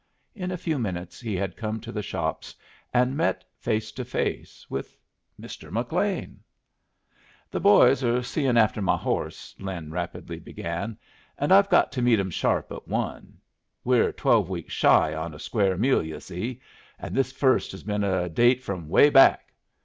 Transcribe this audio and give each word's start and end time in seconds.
In 0.33 0.49
a 0.49 0.57
few 0.57 0.79
minutes 0.79 1.21
he 1.21 1.35
had 1.35 1.55
come 1.55 1.79
to 1.81 1.91
the 1.91 2.01
shops, 2.01 2.55
and 2.91 3.15
met 3.15 3.43
face 3.59 3.91
to 3.91 4.03
face 4.03 4.65
with 4.67 4.97
Mr. 5.39 5.69
McLean. 5.69 6.39
"The 7.51 7.59
boys 7.59 8.03
are 8.03 8.23
seein' 8.23 8.57
after 8.57 8.81
my 8.81 8.97
horse," 8.97 9.53
Lin 9.59 9.91
rapidly 9.91 10.39
began, 10.39 10.97
"and 11.37 11.51
I've 11.51 11.69
got 11.69 11.91
to 11.91 12.01
meet 12.01 12.19
'em 12.19 12.31
sharp 12.31 12.71
at 12.71 12.87
one. 12.87 13.37
We're 13.83 14.11
twelve 14.11 14.49
weeks 14.49 14.73
shy 14.73 15.13
on 15.13 15.35
a 15.35 15.39
square 15.39 15.77
meal, 15.77 16.01
yu' 16.01 16.19
see, 16.19 16.61
and 16.97 17.13
this 17.13 17.31
first 17.31 17.71
has 17.71 17.83
been 17.83 18.03
a 18.03 18.27
date 18.27 18.63
from 18.63 18.89
'way 18.89 19.11
back. 19.11 19.53